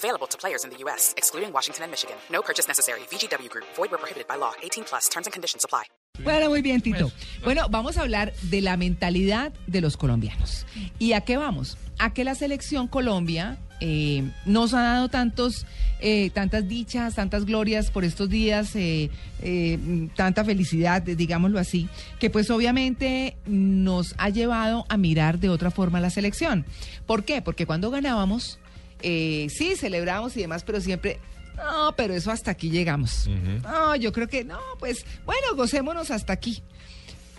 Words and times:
Available 0.00 0.26
to 0.28 0.38
players 0.38 0.64
in 0.64 0.70
the 0.70 0.78
U.S., 0.84 1.12
excluding 1.18 1.52
Washington 1.52 1.84
and 1.84 1.90
Michigan. 1.90 2.16
No 2.32 2.40
purchase 2.40 2.66
necessary. 2.66 3.00
VGW 3.10 3.50
Group. 3.50 3.66
Void 3.76 3.90
where 3.90 3.98
prohibited 3.98 4.26
by 4.26 4.36
law. 4.36 4.52
18 4.62 4.84
plus. 4.84 5.10
Terms 5.10 5.26
and 5.26 5.32
conditions 5.34 5.62
apply. 5.62 5.84
Bueno, 6.24 6.48
muy 6.48 6.62
bien, 6.62 6.80
Tito. 6.80 7.10
Bueno, 7.44 7.66
vamos 7.70 7.96
a 7.96 8.02
hablar 8.02 8.32
de 8.42 8.60
la 8.60 8.76
mentalidad 8.76 9.52
de 9.66 9.80
los 9.80 9.96
colombianos. 9.96 10.66
¿Y 10.98 11.12
a 11.12 11.22
qué 11.22 11.36
vamos? 11.36 11.76
A 11.98 12.12
que 12.14 12.24
la 12.24 12.34
selección 12.34 12.88
Colombia 12.88 13.58
eh, 13.80 14.30
nos 14.44 14.74
ha 14.74 14.82
dado 14.82 15.08
tantos, 15.08 15.66
eh, 16.00 16.30
tantas 16.30 16.68
dichas, 16.68 17.14
tantas 17.14 17.46
glorias 17.46 17.90
por 17.90 18.04
estos 18.04 18.28
días, 18.28 18.76
eh, 18.76 19.10
eh, 19.40 20.08
tanta 20.14 20.44
felicidad, 20.44 21.02
digámoslo 21.02 21.58
así, 21.58 21.88
que 22.18 22.28
pues 22.28 22.50
obviamente 22.50 23.36
nos 23.46 24.14
ha 24.18 24.28
llevado 24.28 24.84
a 24.88 24.96
mirar 24.96 25.38
de 25.38 25.48
otra 25.48 25.70
forma 25.70 26.00
la 26.00 26.10
selección. 26.10 26.66
¿Por 27.06 27.24
qué? 27.24 27.40
Porque 27.40 27.66
cuando 27.66 27.90
ganábamos, 27.90 28.59
eh, 29.02 29.46
sí, 29.50 29.74
celebrábamos 29.76 30.36
y 30.36 30.40
demás, 30.40 30.62
pero 30.64 30.80
siempre... 30.80 31.18
No, 31.56 31.92
pero 31.94 32.14
eso 32.14 32.30
hasta 32.30 32.52
aquí 32.52 32.70
llegamos. 32.70 33.28
No, 33.62 33.94
yo 33.96 34.12
creo 34.12 34.28
que 34.28 34.44
no, 34.44 34.58
pues 34.78 35.04
bueno, 35.26 35.48
gocémonos 35.56 36.10
hasta 36.10 36.32
aquí. 36.32 36.62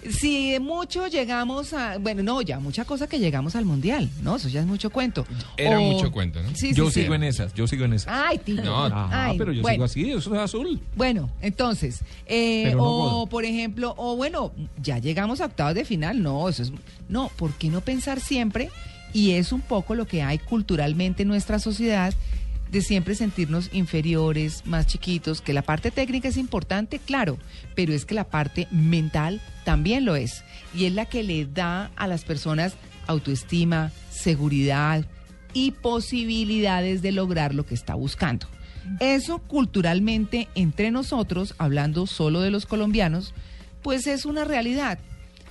Si 0.10 0.58
mucho 0.60 1.08
llegamos 1.08 1.74
a, 1.74 1.98
bueno, 2.00 2.24
no, 2.24 2.42
ya 2.42 2.60
mucha 2.60 2.86
cosa 2.86 3.08
que 3.08 3.20
llegamos 3.20 3.56
al 3.56 3.66
mundial, 3.66 4.10
¿no? 4.24 4.36
Eso 4.36 4.48
ya 4.50 4.60
es 4.62 4.66
mucho 4.66 4.90
cuento. 4.90 5.26
Era 5.58 5.80
O- 5.80 5.82
mucho 5.82 6.12
cuento, 6.12 6.42
¿no? 6.42 6.50
Sí, 6.56 6.74
yo 6.74 6.88
sí, 6.88 6.94
sí. 6.94 7.02
sigo 7.02 7.14
en 7.16 7.24
esas, 7.24 7.54
yo 7.54 7.68
sigo 7.68 7.86
en 7.86 7.94
esas. 7.94 8.12
Ay, 8.12 8.40
Tito. 8.40 8.64
No, 8.64 8.86
Ajá, 8.86 9.26
Ay, 9.30 9.38
pero 9.38 9.52
yo 9.52 9.62
bueno. 9.62 9.74
sigo 9.76 9.84
así, 9.86 10.12
eso 10.12 10.34
es 10.36 10.40
azul. 10.42 10.80
Bueno, 10.96 11.30
entonces, 11.42 12.02
eh, 12.26 12.74
no 12.76 13.22
o 13.22 13.28
por 13.28 13.46
ejemplo, 13.46 13.94
o 13.98 14.16
bueno, 14.16 14.52
ya 14.82 14.98
llegamos 14.98 15.40
a 15.40 15.46
octavos 15.46 15.76
de 15.76 15.86
final, 15.86 16.22
no, 16.24 16.50
eso 16.50 16.64
es, 16.64 16.72
no, 17.08 17.30
¿por 17.38 17.54
qué 17.54 17.70
no 17.70 17.82
pensar 17.82 18.20
siempre? 18.20 18.70
Y 19.14 19.32
es 19.32 19.52
un 19.52 19.62
poco 19.62 19.96
lo 19.96 20.08
que 20.08 20.22
hay 20.22 20.38
culturalmente 20.40 21.24
en 21.24 21.30
nuestra 21.30 21.60
sociedad, 21.60 22.14
de 22.72 22.82
siempre 22.82 23.16
sentirnos 23.16 23.70
inferiores, 23.74 24.66
más 24.66 24.88
chiquitos, 24.88 25.42
que 25.42 25.54
la 25.54 25.62
parte 25.62 25.92
técnica 25.92 26.30
es 26.30 26.38
importante, 26.38 27.00
claro, 27.00 27.38
pero 27.76 27.94
es 27.94 28.06
que 28.06 28.16
la 28.16 28.30
parte 28.30 28.68
mental 28.72 29.42
también 29.66 30.06
lo 30.06 30.16
es, 30.16 30.44
y 30.74 30.86
es 30.86 30.94
la 30.94 31.06
que 31.06 31.24
le 31.24 31.46
da 31.46 31.92
a 31.98 32.08
las 32.08 32.24
personas 32.24 32.76
autoestima, 33.08 33.92
seguridad 34.10 35.06
y 35.54 35.72
posibilidades 35.72 37.02
de 37.02 37.12
lograr 37.12 37.54
lo 37.54 37.66
que 37.66 37.76
está 37.76 37.94
buscando. 37.94 38.48
Eso 39.00 39.40
culturalmente 39.40 40.48
entre 40.56 40.92
nosotros, 40.92 41.56
hablando 41.58 42.08
solo 42.08 42.42
de 42.42 42.52
los 42.52 42.66
colombianos, 42.66 43.34
pues 43.84 44.08
es 44.08 44.26
una 44.26 44.46
realidad. 44.46 45.00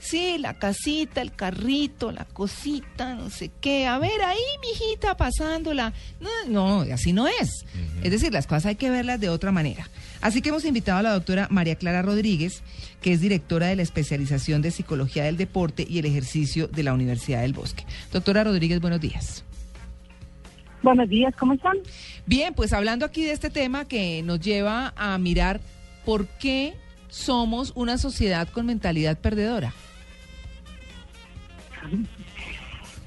Sí, 0.01 0.39
la 0.39 0.55
casita, 0.55 1.20
el 1.20 1.33
carrito, 1.33 2.11
la 2.11 2.25
cosita, 2.25 3.15
no 3.15 3.29
sé 3.29 3.51
qué. 3.61 3.87
A 3.87 3.98
ver, 3.98 4.23
ahí, 4.25 4.39
mijita, 4.62 5.15
pasándola. 5.15 5.93
No, 6.20 6.31
no, 6.48 6.93
así 6.93 7.12
no 7.12 7.29
es. 7.29 7.67
Es 8.03 8.11
decir, 8.11 8.33
las 8.33 8.47
cosas 8.47 8.67
hay 8.67 8.77
que 8.77 8.89
verlas 8.89 9.21
de 9.21 9.28
otra 9.28 9.53
manera. 9.53 9.89
Así 10.23 10.41
que 10.41 10.48
hemos 10.48 10.65
invitado 10.65 10.98
a 10.98 11.03
la 11.03 11.12
doctora 11.12 11.48
María 11.51 11.77
Clara 11.77 12.01
Rodríguez, 12.01 12.62
que 13.03 13.12
es 13.12 13.21
directora 13.21 13.67
de 13.67 13.77
la 13.77 13.83
especialización 13.83 14.62
de 14.62 14.71
Psicología 14.71 15.25
del 15.25 15.37
Deporte 15.37 15.87
y 15.89 15.98
el 15.98 16.06
Ejercicio 16.06 16.67
de 16.67 16.83
la 16.83 16.95
Universidad 16.95 17.43
del 17.43 17.53
Bosque. 17.53 17.84
Doctora 18.11 18.43
Rodríguez, 18.43 18.81
buenos 18.81 19.01
días. 19.01 19.45
Buenos 20.83 21.10
días, 21.10 21.34
¿cómo 21.39 21.53
están? 21.53 21.77
Bien, 22.25 22.55
pues 22.55 22.72
hablando 22.72 23.05
aquí 23.05 23.22
de 23.22 23.33
este 23.33 23.50
tema 23.50 23.84
que 23.84 24.22
nos 24.22 24.41
lleva 24.41 24.94
a 24.97 25.19
mirar 25.19 25.60
por 26.06 26.27
qué 26.27 26.75
somos 27.09 27.72
una 27.75 27.99
sociedad 27.99 28.49
con 28.49 28.65
mentalidad 28.65 29.19
perdedora. 29.19 29.75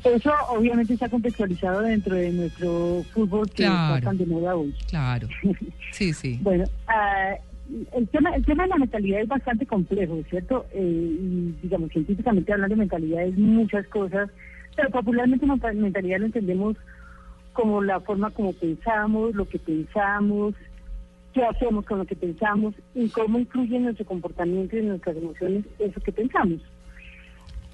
Eso 0.03 0.31
obviamente 0.49 0.93
está 0.93 1.07
contextualizado 1.07 1.79
dentro 1.81 2.15
de 2.15 2.29
nuestro 2.31 3.03
fútbol 3.13 3.47
que 3.49 3.63
Claro. 3.63 3.95
está 3.95 4.09
tan 4.09 4.17
de 4.17 4.25
moda 4.25 4.55
hoy. 4.55 4.73
Claro. 4.89 5.27
Sí, 5.91 6.11
sí. 6.11 6.39
Bueno, 6.41 6.63
ah, 6.87 7.35
el 7.95 8.07
tema 8.07 8.31
el 8.35 8.43
tema 8.43 8.63
de 8.63 8.69
la 8.69 8.77
mentalidad 8.77 9.21
es 9.21 9.27
bastante 9.27 9.65
complejo, 9.67 10.19
¿cierto? 10.29 10.65
Eh, 10.73 10.81
y, 10.81 11.55
digamos, 11.61 11.91
científicamente 11.91 12.51
hablando 12.51 12.73
de 12.75 12.79
mentalidad 12.79 13.23
es 13.23 13.37
muchas 13.37 13.85
cosas, 13.87 14.27
pero 14.75 14.89
popularmente 14.89 15.45
menta- 15.45 15.71
mentalidad 15.71 16.17
lo 16.19 16.25
entendemos 16.25 16.75
como 17.53 17.83
la 17.83 17.99
forma 17.99 18.31
como 18.31 18.53
pensamos, 18.53 19.35
lo 19.35 19.47
que 19.47 19.59
pensamos, 19.59 20.55
qué 21.31 21.43
hacemos 21.45 21.85
con 21.85 21.99
lo 21.99 22.05
que 22.05 22.15
pensamos 22.15 22.73
y 22.95 23.07
cómo 23.09 23.37
influye 23.37 23.75
en 23.77 23.83
nuestro 23.83 24.05
comportamiento 24.07 24.75
y 24.75 24.79
en 24.79 24.87
nuestras 24.89 25.15
emociones 25.15 25.63
eso 25.77 26.01
que 26.01 26.11
pensamos. 26.11 26.59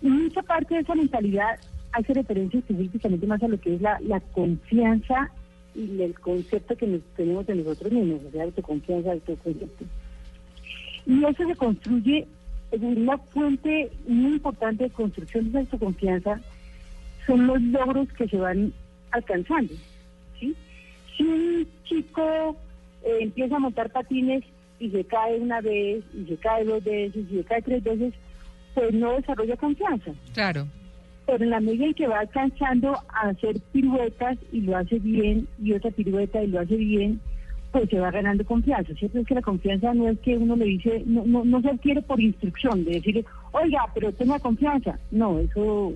Mucha 0.02 0.42
parte 0.42 0.76
de 0.76 0.82
esa 0.82 0.96
mentalidad 0.96 1.60
hace 1.92 2.14
referencia 2.14 2.60
específicamente 2.60 3.28
más 3.28 3.42
a 3.44 3.48
lo 3.48 3.60
que 3.60 3.76
es 3.76 3.82
la, 3.82 4.22
confianza 4.34 5.32
y 5.76 6.02
el 6.02 6.18
concepto 6.20 6.76
que 6.76 6.88
nos 6.88 7.02
tenemos 7.16 7.46
de 7.48 7.56
nosotros 7.56 7.92
mismos, 7.92 8.22
o 8.28 8.32
sea, 8.32 8.44
autoconfianza, 8.44 9.12
autoconcepto. 9.12 9.86
Y 11.06 11.24
eso 11.24 11.48
se 11.48 11.56
construye 11.56 12.28
en 12.72 12.86
una 12.86 13.18
fuente 13.18 13.92
muy 14.08 14.34
importante 14.34 14.86
de 14.86 14.90
construcción 14.90 15.52
de 15.52 15.60
autoconfianza 15.60 16.40
son 17.26 17.48
los 17.48 17.62
logros 17.62 18.08
que 18.14 18.28
se 18.28 18.38
van 18.38 18.74
alcanzando. 19.12 19.74
Si 20.40 21.24
un 21.24 21.68
chico 21.84 22.56
eh, 23.04 23.18
empieza 23.22 23.58
a 23.58 23.60
montar 23.60 23.92
patines 23.92 24.44
y 24.80 24.90
se 24.90 25.04
cae 25.04 25.40
una 25.40 25.62
vez, 25.62 26.04
y 26.14 26.26
se 26.26 26.38
cae 26.38 26.64
dos 26.64 26.84
veces, 26.84 27.26
y 27.30 27.38
se 27.38 27.44
cae 27.44 27.62
tres 27.62 27.84
veces, 27.84 28.14
pues 28.80 28.94
no 28.94 29.12
desarrolla 29.14 29.58
confianza. 29.58 30.12
Claro. 30.34 30.66
Pero 31.26 31.44
en 31.44 31.50
la 31.50 31.60
medida 31.60 31.86
en 31.86 31.94
que 31.94 32.08
va 32.08 32.22
alcanzando 32.22 32.96
a 33.10 33.30
hacer 33.30 33.60
piruetas 33.74 34.38
y 34.54 34.62
lo 34.62 34.78
hace 34.78 35.00
bien, 35.00 35.48
y 35.62 35.74
otra 35.74 35.92
pirueta 35.92 36.42
y 36.42 36.48
lo 36.48 36.62
hace 36.62 36.78
bien, 36.78 37.20
pues 37.74 37.90
se 37.90 38.00
va 38.00 38.10
ganando 38.10 38.46
confianza. 38.46 38.94
¿Cierto? 38.94 39.20
Es 39.20 39.28
que 39.28 39.36
la 39.36 39.42
confianza 39.42 39.94
no 39.94 40.08
es 40.08 40.18
que 40.20 40.38
uno 40.38 40.56
le 40.56 40.66
dice, 40.66 41.04
no, 41.06 41.26
no, 41.26 41.44
no 41.44 41.62
se 41.62 41.70
adquiere 41.70 42.02
por 42.02 42.22
instrucción, 42.22 42.86
de 42.86 42.92
decirle, 42.92 43.26
oiga, 43.52 43.82
pero 43.94 44.14
tenga 44.14 44.40
confianza. 44.40 44.98
No, 45.12 45.40
eso, 45.40 45.94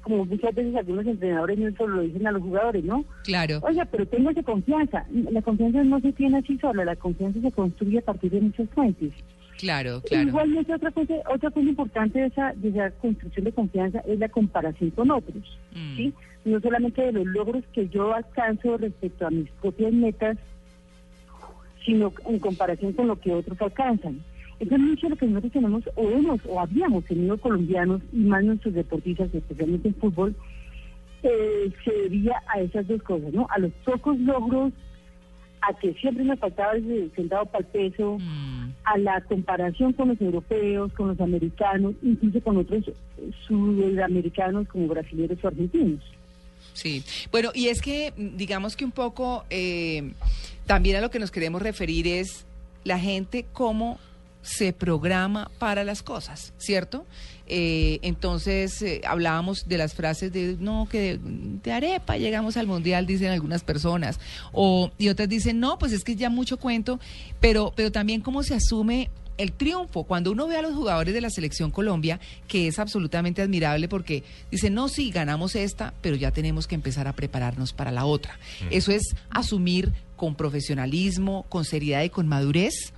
como 0.00 0.24
muchas 0.24 0.54
veces 0.54 0.74
algunos 0.74 1.06
entrenadores 1.06 1.58
no 1.58 1.68
eso 1.68 1.86
lo 1.86 2.00
dicen 2.00 2.26
a 2.26 2.32
los 2.32 2.42
jugadores, 2.42 2.82
¿no? 2.82 3.04
Claro. 3.24 3.60
Oiga, 3.62 3.84
pero 3.84 4.06
téngase 4.06 4.42
confianza. 4.42 5.04
La 5.10 5.42
confianza 5.42 5.84
no 5.84 6.00
se 6.00 6.12
tiene 6.12 6.38
así 6.38 6.58
sola, 6.58 6.86
la 6.86 6.96
confianza 6.96 7.42
se 7.42 7.52
construye 7.52 7.98
a 7.98 8.02
partir 8.02 8.30
de 8.30 8.40
muchas 8.40 8.70
fuentes. 8.70 9.12
Claro, 9.62 10.02
claro. 10.02 10.28
Igualmente 10.28 10.74
otra 10.74 10.90
cosa, 10.90 11.14
otra 11.32 11.50
cosa 11.52 11.68
importante 11.68 12.18
de 12.18 12.26
esa, 12.26 12.52
de 12.56 12.70
esa 12.70 12.90
construcción 12.90 13.44
de 13.44 13.52
confianza 13.52 14.00
es 14.08 14.18
la 14.18 14.28
comparación 14.28 14.90
con 14.90 15.08
otros, 15.12 15.56
Mm. 15.72 15.96
¿sí? 15.96 16.12
No 16.44 16.60
solamente 16.60 17.00
de 17.00 17.12
los 17.12 17.26
logros 17.26 17.62
que 17.72 17.88
yo 17.88 18.12
alcanzo 18.12 18.76
respecto 18.76 19.24
a 19.24 19.30
mis 19.30 19.48
propias 19.60 19.92
metas, 19.92 20.36
sino 21.84 22.12
en 22.26 22.40
comparación 22.40 22.92
con 22.92 23.06
lo 23.06 23.20
que 23.20 23.32
otros 23.32 23.60
alcanzan. 23.62 24.20
Entonces 24.58 24.88
mucho 24.88 25.06
de 25.06 25.10
lo 25.10 25.16
que 25.16 25.26
nosotros 25.26 25.52
tenemos 25.52 25.84
o 25.94 26.10
hemos 26.10 26.40
o 26.48 26.58
habíamos 26.60 27.04
tenido 27.04 27.36
colombianos 27.38 28.02
y 28.12 28.18
más 28.18 28.42
nuestros 28.42 28.74
deportistas, 28.74 29.32
especialmente 29.32 29.88
en 29.88 29.94
fútbol, 29.94 30.34
eh, 31.22 31.70
se 31.84 31.92
debía 32.02 32.42
a 32.52 32.60
esas 32.60 32.88
dos 32.88 33.00
cosas, 33.04 33.32
¿no? 33.32 33.46
A 33.50 33.60
los 33.60 33.70
pocos 33.84 34.18
logros, 34.18 34.72
a 35.62 35.72
que 35.78 35.94
siempre 35.94 36.24
me 36.24 36.36
faltaba 36.36 36.72
el 36.72 37.10
centavo 37.14 37.46
para 37.46 37.64
el 37.64 37.70
peso, 37.70 38.18
Mm. 38.18 38.70
a 38.84 38.98
la 38.98 39.20
comparación 39.22 39.92
con 39.92 40.08
los 40.08 40.20
europeos, 40.20 40.92
con 40.94 41.08
los 41.08 41.20
americanos, 41.20 41.94
incluso 42.02 42.40
con 42.42 42.56
otros 42.56 42.84
sudamericanos 43.46 44.68
como 44.68 44.88
brasileños 44.88 45.38
o 45.42 45.48
argentinos. 45.48 46.00
Sí, 46.74 47.04
bueno, 47.30 47.50
y 47.54 47.68
es 47.68 47.80
que 47.82 48.12
mm, 48.16 48.36
digamos 48.36 48.76
que 48.76 48.84
un 48.84 48.92
poco 48.92 49.44
eh, 49.50 50.12
también 50.66 50.96
a 50.96 51.00
lo 51.00 51.10
que 51.10 51.18
nos 51.18 51.30
queremos 51.30 51.62
referir 51.62 52.06
es 52.08 52.46
la 52.84 52.98
gente 52.98 53.44
cómo 53.52 53.98
se 54.42 54.72
programa 54.72 55.50
para 55.58 55.84
las 55.84 56.02
cosas, 56.02 56.52
¿cierto? 56.58 57.06
Eh, 57.46 57.98
entonces 58.02 58.80
eh, 58.82 59.00
hablábamos 59.04 59.68
de 59.68 59.78
las 59.78 59.94
frases 59.94 60.32
de 60.32 60.56
no 60.58 60.86
que 60.90 61.18
de, 61.18 61.20
de 61.62 61.72
arepa 61.72 62.16
llegamos 62.16 62.56
al 62.56 62.68
mundial 62.68 63.04
dicen 63.04 63.30
algunas 63.30 63.64
personas 63.64 64.20
o 64.52 64.92
y 64.96 65.08
otras 65.08 65.28
dicen 65.28 65.58
no 65.58 65.76
pues 65.76 65.92
es 65.92 66.04
que 66.04 66.14
ya 66.14 66.30
mucho 66.30 66.56
cuento 66.56 67.00
pero 67.40 67.72
pero 67.74 67.90
también 67.90 68.20
cómo 68.20 68.44
se 68.44 68.54
asume 68.54 69.10
el 69.38 69.52
triunfo. 69.52 70.04
Cuando 70.04 70.30
uno 70.30 70.46
ve 70.46 70.56
a 70.56 70.62
los 70.62 70.74
jugadores 70.74 71.14
de 71.14 71.20
la 71.20 71.30
selección 71.30 71.70
Colombia, 71.70 72.20
que 72.48 72.68
es 72.68 72.78
absolutamente 72.78 73.42
admirable 73.42 73.88
porque 73.88 74.24
dicen, 74.50 74.74
no, 74.74 74.88
sí, 74.88 75.10
ganamos 75.10 75.54
esta, 75.56 75.94
pero 76.00 76.16
ya 76.16 76.30
tenemos 76.30 76.66
que 76.66 76.74
empezar 76.74 77.08
a 77.08 77.12
prepararnos 77.14 77.72
para 77.72 77.90
la 77.90 78.04
otra. 78.04 78.38
Eso 78.70 78.92
es 78.92 79.02
asumir 79.30 79.92
con 80.16 80.34
profesionalismo, 80.34 81.44
con 81.48 81.64
seriedad 81.64 82.02
y 82.02 82.10
con 82.10 82.28
madurez 82.28 82.92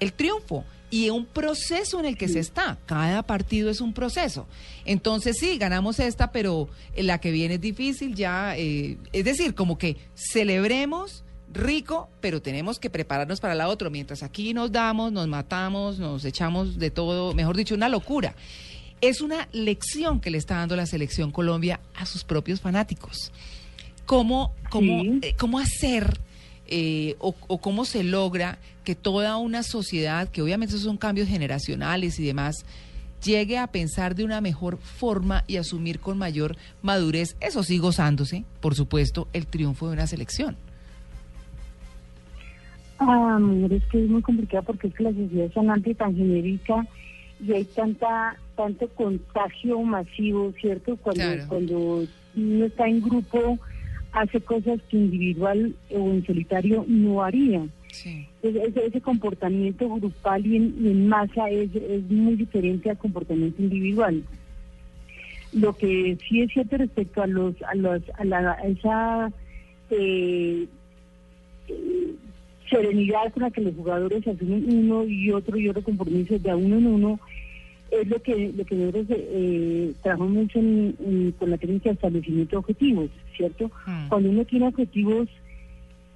el 0.00 0.12
triunfo. 0.12 0.64
Y 0.90 1.10
un 1.10 1.26
proceso 1.26 2.00
en 2.00 2.06
el 2.06 2.16
que 2.16 2.28
se 2.28 2.38
está. 2.40 2.78
Cada 2.86 3.22
partido 3.22 3.68
es 3.70 3.80
un 3.80 3.92
proceso. 3.92 4.46
Entonces 4.84 5.36
sí, 5.38 5.58
ganamos 5.58 5.98
esta, 6.00 6.32
pero 6.32 6.68
la 6.96 7.20
que 7.20 7.30
viene 7.30 7.54
es 7.54 7.60
difícil 7.60 8.14
ya. 8.14 8.56
eh, 8.56 8.96
es 9.12 9.24
decir, 9.24 9.54
como 9.54 9.76
que 9.76 9.96
celebremos 10.14 11.24
rico, 11.52 12.08
pero 12.20 12.40
tenemos 12.42 12.78
que 12.78 12.88
prepararnos 12.90 13.40
para 13.40 13.54
la 13.54 13.68
otra. 13.68 13.90
Mientras 13.90 14.22
aquí 14.22 14.54
nos 14.54 14.70
damos, 14.72 15.12
nos 15.12 15.28
matamos, 15.28 15.98
nos 15.98 16.24
echamos 16.24 16.78
de 16.78 16.90
todo, 16.90 17.34
mejor 17.34 17.56
dicho, 17.56 17.74
una 17.74 17.88
locura. 17.88 18.34
Es 19.00 19.20
una 19.20 19.48
lección 19.52 20.20
que 20.20 20.30
le 20.30 20.38
está 20.38 20.56
dando 20.56 20.74
la 20.74 20.86
selección 20.86 21.30
Colombia 21.32 21.80
a 21.94 22.04
sus 22.06 22.24
propios 22.24 22.60
fanáticos. 22.60 23.30
¿Cómo, 24.06 24.54
cómo, 24.70 25.02
Sí. 25.02 25.18
eh, 25.22 25.34
cómo 25.38 25.58
hacer 25.58 26.18
eh, 26.68 27.16
o, 27.18 27.34
o 27.46 27.58
cómo 27.58 27.84
se 27.84 28.04
logra 28.04 28.58
que 28.84 28.94
toda 28.94 29.36
una 29.36 29.62
sociedad, 29.62 30.28
que 30.28 30.42
obviamente 30.42 30.78
son 30.78 30.96
cambios 30.96 31.28
generacionales 31.28 32.18
y 32.20 32.24
demás, 32.26 32.64
llegue 33.24 33.58
a 33.58 33.66
pensar 33.66 34.14
de 34.14 34.24
una 34.24 34.40
mejor 34.40 34.78
forma 34.78 35.44
y 35.46 35.56
asumir 35.56 35.98
con 35.98 36.18
mayor 36.18 36.56
madurez, 36.82 37.36
eso 37.40 37.62
sí 37.62 37.78
gozándose, 37.78 38.44
por 38.60 38.74
supuesto, 38.74 39.28
el 39.32 39.46
triunfo 39.46 39.88
de 39.88 39.94
una 39.94 40.06
selección. 40.06 40.56
Ah, 43.00 43.38
es 43.70 43.84
que 43.86 44.04
es 44.04 44.10
muy 44.10 44.22
complicado 44.22 44.64
porque 44.64 44.88
es 44.88 44.94
que 44.94 45.04
la 45.04 45.12
sociedad 45.12 45.46
es 45.46 45.54
tan 45.54 45.70
amplia 45.70 45.92
y 45.92 45.94
tan 45.94 46.16
genérica 46.16 46.86
y 47.40 47.52
hay 47.52 47.64
tanta 47.64 48.36
tanto 48.56 48.88
contagio 48.88 49.80
masivo, 49.82 50.52
¿cierto? 50.60 50.96
Cuando, 50.96 51.22
Claro. 51.22 51.44
cuando 51.48 52.04
uno 52.36 52.64
está 52.64 52.88
en 52.88 53.00
grupo, 53.00 53.56
hace 54.20 54.40
cosas 54.40 54.80
que 54.88 54.96
individual 54.96 55.74
o 55.90 56.10
en 56.10 56.24
solitario 56.26 56.84
no 56.88 57.22
haría. 57.22 57.66
Sí. 57.90 58.26
Ese, 58.42 59.00
comportamiento 59.00 59.88
grupal 59.88 60.46
y 60.46 60.56
en, 60.56 60.74
y 60.80 60.90
en 60.90 61.08
masa 61.08 61.48
es, 61.50 61.74
es 61.74 62.02
muy 62.10 62.36
diferente 62.36 62.90
al 62.90 62.98
comportamiento 62.98 63.62
individual. 63.62 64.22
Lo 65.52 65.74
que 65.76 66.18
sí 66.28 66.42
es 66.42 66.52
cierto 66.52 66.76
respecto 66.76 67.22
a 67.22 67.26
los 67.26 67.54
a, 67.62 67.74
los, 67.74 68.02
a, 68.18 68.24
la, 68.24 68.52
a 68.52 68.66
esa 68.66 69.32
eh, 69.90 70.66
eh, 71.68 72.14
serenidad 72.68 73.32
con 73.32 73.44
la 73.44 73.50
que 73.50 73.62
los 73.62 73.74
jugadores 73.74 74.26
asumen 74.26 74.66
uno 74.68 75.04
y 75.04 75.30
otro 75.30 75.56
y 75.56 75.68
otro 75.68 75.82
compromiso 75.82 76.38
de 76.38 76.50
a 76.50 76.56
uno 76.56 76.76
en 76.76 76.86
uno 76.86 77.20
es 77.90 78.06
lo 78.08 78.20
que 78.22 78.52
lo 78.56 78.64
que 78.64 78.74
nosotros 78.74 79.06
eh, 79.10 79.92
trabajamos 80.02 80.32
mucho 80.32 80.58
en- 80.58 80.94
en- 81.04 81.32
con 81.32 81.50
la 81.50 81.56
técnica 81.58 81.88
de 81.90 81.94
establecimiento 81.94 82.50
de 82.52 82.56
objetivos, 82.58 83.10
¿cierto? 83.36 83.70
Mm. 83.86 84.08
Cuando 84.08 84.30
uno 84.30 84.44
tiene 84.44 84.66
objetivos 84.68 85.28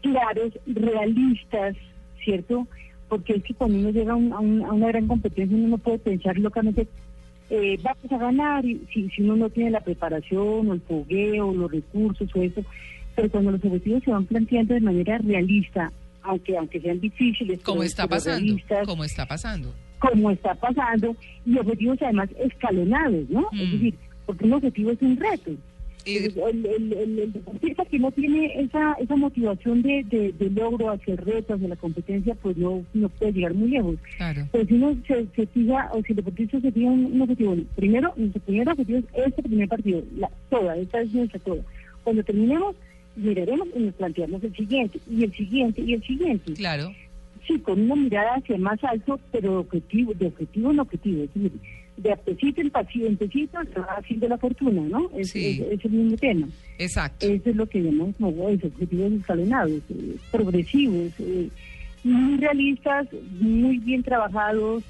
claros, 0.02 0.52
realistas, 0.66 1.76
¿cierto? 2.24 2.66
Porque 3.08 3.34
es 3.34 3.42
que 3.44 3.54
cuando 3.54 3.78
uno 3.78 3.90
llega 3.90 4.12
a, 4.12 4.16
un- 4.16 4.32
a 4.32 4.40
un- 4.40 4.64
a 4.64 4.72
una 4.72 4.88
gran 4.88 5.06
competencia 5.06 5.56
uno 5.56 5.68
no 5.68 5.78
puede 5.78 5.98
pensar 5.98 6.36
locamente, 6.38 6.86
eh, 7.50 7.78
vamos 7.82 8.10
a 8.10 8.18
ganar, 8.18 8.64
y 8.64 8.80
si, 8.92 9.08
si 9.10 9.22
uno 9.22 9.36
no 9.36 9.50
tiene 9.50 9.70
la 9.70 9.80
preparación 9.80 10.68
o 10.70 10.72
el 10.74 10.80
fogueo, 10.80 11.52
los 11.52 11.70
recursos 11.70 12.28
o 12.34 12.42
eso, 12.42 12.62
pero 13.14 13.28
cuando 13.30 13.50
los 13.52 13.64
objetivos 13.64 14.02
se 14.04 14.10
van 14.10 14.24
planteando 14.24 14.74
de 14.74 14.80
manera 14.80 15.18
realista, 15.18 15.92
aunque 16.22 16.56
aunque 16.56 16.80
sean 16.80 17.00
difíciles, 17.00 17.60
Como 17.62 17.82
está 17.82 18.06
pasando, 18.06 18.56
como 18.86 19.04
está 19.04 19.26
pasando. 19.26 19.74
Como 20.02 20.30
está 20.32 20.54
pasando, 20.56 21.14
y 21.46 21.58
objetivos 21.58 21.98
además 22.02 22.28
escalonados, 22.38 23.30
¿no? 23.30 23.42
Mm. 23.52 23.60
Es 23.60 23.72
decir, 23.72 23.94
porque 24.26 24.44
un 24.46 24.52
objetivo 24.54 24.90
es 24.90 25.00
un 25.02 25.16
reto. 25.16 25.52
Y- 26.04 26.16
El, 26.16 26.66
el, 26.66 26.92
el- 27.20 27.32
deportista 27.32 27.84
que 27.84 27.96
no 28.00 28.10
tiene 28.10 28.40
esa 28.60 28.94
esa 28.94 29.14
motivación 29.14 29.82
de, 29.82 30.04
de, 30.10 30.32
de 30.32 30.50
logro 30.50 30.90
hacia 30.90 31.12
el 31.12 31.18
reto, 31.18 31.54
hacia 31.54 31.68
la 31.68 31.76
competencia, 31.76 32.34
pues 32.42 32.56
no, 32.56 32.82
no 32.92 33.08
puede 33.10 33.32
llegar 33.34 33.54
muy 33.54 33.70
lejos. 33.70 33.96
Claro. 34.16 34.48
Pero 34.50 34.66
si 34.66 34.74
uno 34.74 34.96
se, 35.06 35.26
se 35.36 35.46
fija, 35.46 35.90
o 35.92 36.02
si 36.02 36.10
el 36.12 36.16
deportista 36.16 36.60
se 36.60 36.72
fija 36.72 36.90
un, 36.90 37.04
un 37.14 37.22
objetivo, 37.22 37.56
primero, 37.76 38.12
nuestro 38.16 38.42
primer 38.42 38.68
objetivo 38.68 38.98
es 38.98 39.26
este 39.28 39.42
primer 39.44 39.68
partido, 39.68 40.02
la, 40.18 40.28
toda, 40.50 40.76
esta 40.76 41.00
es 41.02 41.12
nuestra 41.14 41.38
toda. 41.38 41.62
Cuando 42.02 42.24
terminemos, 42.24 42.74
miraremos 43.14 43.68
y 43.76 43.78
nos 43.84 43.94
planteamos 43.94 44.42
el 44.42 44.56
siguiente, 44.56 44.98
y 45.08 45.22
el 45.22 45.32
siguiente, 45.32 45.82
y 45.82 45.92
el 45.94 46.02
siguiente. 46.02 46.52
Claro. 46.54 46.90
Sí, 47.46 47.58
con 47.58 47.80
una 47.82 47.96
mirada 47.96 48.34
hacia 48.36 48.56
más 48.58 48.82
alto, 48.84 49.18
pero 49.32 49.50
de 49.52 49.56
objetivo, 49.58 50.14
de 50.14 50.26
objetivo 50.26 50.70
en 50.70 50.80
objetivo. 50.80 51.24
Es 51.24 51.34
decir, 51.34 51.52
de 51.96 52.12
apetito 52.12 52.60
en 52.60 52.70
pasito, 52.70 53.06
en 53.06 53.16
pesito 53.16 53.58
se 53.72 53.80
va 53.80 53.96
haciendo 53.98 54.28
la 54.28 54.38
fortuna, 54.38 54.80
¿no? 54.82 55.10
Es, 55.16 55.30
Sí. 55.30 55.60
es- 55.70 55.78
es 55.78 55.84
el 55.84 55.90
mismo 55.90 56.16
tema. 56.16 56.48
Exacto. 56.78 57.26
Eso 57.26 57.50
es 57.50 57.56
lo 57.56 57.66
que 57.68 57.80
llamamos 57.82 58.14
como 58.16 58.44
objetivos 58.46 59.12
escalonados, 59.12 59.80
eh, 59.90 60.16
progresivos, 60.30 61.12
eh, 61.18 61.48
muy 62.04 62.36
realistas, 62.38 63.06
muy 63.40 63.78
bien 63.78 64.02
trabajados, 64.02 64.82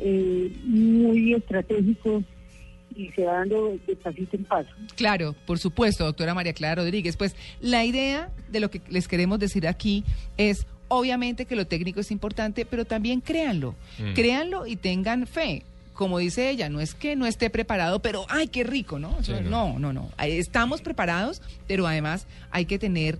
eh, 0.00 0.50
muy 0.64 1.34
estratégicos 1.34 2.24
y 2.94 3.08
se 3.10 3.24
va 3.24 3.34
dando 3.40 3.78
de 3.86 3.96
pasito 3.96 4.36
en 4.36 4.44
paso. 4.44 4.70
Claro, 4.96 5.34
por 5.46 5.58
supuesto, 5.58 6.04
doctora 6.04 6.34
María 6.34 6.52
Clara 6.54 6.82
Rodríguez. 6.82 7.16
Pues 7.16 7.36
la 7.60 7.84
idea 7.84 8.30
de 8.50 8.60
lo 8.60 8.70
que 8.70 8.80
les 8.88 9.06
queremos 9.08 9.38
decir 9.38 9.66
aquí 9.66 10.02
es, 10.38 10.66
obviamente 10.88 11.46
que 11.46 11.56
lo 11.56 11.66
técnico 11.66 12.00
es 12.00 12.10
importante, 12.10 12.64
pero 12.66 12.84
también 12.84 13.20
créanlo. 13.20 13.74
Créanlo 14.14 14.66
y 14.66 14.76
tengan 14.76 15.26
fe. 15.26 15.62
Como 15.94 16.18
dice 16.18 16.50
ella, 16.50 16.68
no 16.68 16.80
es 16.80 16.94
que 16.94 17.16
no 17.16 17.26
esté 17.26 17.48
preparado, 17.48 18.00
pero 18.00 18.26
¡ay, 18.28 18.48
qué 18.48 18.64
rico! 18.64 18.98
¿no? 18.98 19.16
Sí, 19.22 19.32
no, 19.42 19.78
no, 19.78 19.92
no. 19.92 20.10
Estamos 20.18 20.82
preparados, 20.82 21.40
pero 21.66 21.86
además 21.86 22.26
hay 22.50 22.66
que 22.66 22.78
tener 22.78 23.18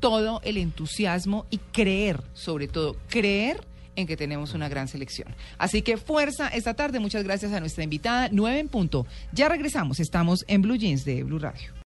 todo 0.00 0.40
el 0.44 0.56
entusiasmo 0.56 1.46
y 1.50 1.58
creer, 1.58 2.20
sobre 2.34 2.68
todo, 2.68 2.96
creer 3.08 3.62
en 3.96 4.06
que 4.06 4.16
tenemos 4.16 4.54
una 4.54 4.68
gran 4.68 4.88
selección. 4.88 5.28
Así 5.58 5.82
que 5.82 5.96
fuerza 5.96 6.48
esta 6.48 6.74
tarde. 6.74 7.00
Muchas 7.00 7.24
gracias 7.24 7.52
a 7.52 7.60
nuestra 7.60 7.84
invitada. 7.84 8.28
9 8.32 8.58
en 8.58 8.68
punto. 8.68 9.06
Ya 9.32 9.48
regresamos. 9.48 10.00
Estamos 10.00 10.44
en 10.48 10.62
Blue 10.62 10.76
Jeans 10.76 11.04
de 11.04 11.22
Blue 11.22 11.38
Radio. 11.38 11.72